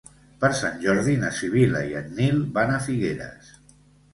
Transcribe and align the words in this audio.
Per 0.43 0.49
Sant 0.59 0.79
Jordi 0.85 1.13
na 1.23 1.29
Sibil·la 1.41 1.81
i 1.91 1.93
en 2.01 2.09
Nil 2.21 2.41
van 2.57 2.75
a 2.77 2.81
Figueres. 2.87 3.53